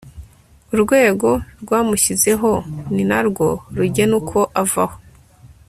urwego 0.73 1.29
rwamushyizeho 1.61 2.51
ni 2.93 3.03
na 3.11 3.19
rwo 3.27 3.47
rugena 3.75 4.13
uko 4.21 4.39
avaho 4.61 4.97